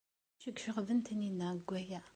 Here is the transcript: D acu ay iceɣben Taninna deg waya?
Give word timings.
D 0.39 0.39
acu 0.39 0.47
ay 0.49 0.53
iceɣben 0.57 0.99
Taninna 1.05 1.49
deg 1.57 1.69
waya? 1.71 2.01